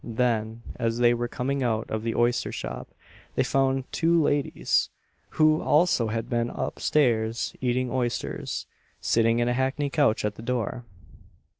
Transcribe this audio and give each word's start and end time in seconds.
Then, 0.03 0.63
as 0.77 0.97
they 0.97 1.13
were 1.13 1.27
coming 1.27 1.61
out 1.61 1.91
of 1.91 2.01
the 2.01 2.15
oyster 2.15 2.51
shop, 2.51 2.87
they 3.35 3.43
found 3.43 3.83
two 3.91 4.19
ladies, 4.19 4.89
who 5.37 5.61
also 5.61 6.07
had 6.07 6.27
been 6.27 6.49
up 6.49 6.79
stairs 6.79 7.53
eating 7.61 7.91
oysters, 7.91 8.65
sitting 8.99 9.37
in 9.37 9.47
a 9.47 9.53
hackney 9.53 9.91
coach 9.91 10.25
at 10.25 10.33
the 10.37 10.41
door. 10.41 10.85